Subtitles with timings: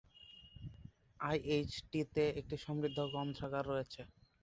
[1.19, 4.01] I, H, T তে একটি সমৃদ্ধ গ্রন্থাগার রয়েছে।